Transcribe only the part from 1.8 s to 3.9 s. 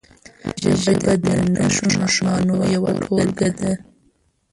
نښانو یوه ټولګه ده.